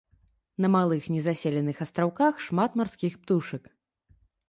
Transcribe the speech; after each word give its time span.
На 0.65 0.71
малых 0.75 1.03
незаселеных 1.17 1.83
астраўках 1.87 2.43
шмат 2.49 2.71
марскіх 2.83 3.13
птушак. 3.23 3.63